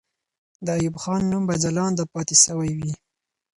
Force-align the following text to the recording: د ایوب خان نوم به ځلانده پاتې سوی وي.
د 0.65 0.67
ایوب 0.79 0.95
خان 1.03 1.21
نوم 1.31 1.43
به 1.47 1.55
ځلانده 1.63 2.03
پاتې 2.13 2.35
سوی 2.45 2.71
وي. 2.77 2.91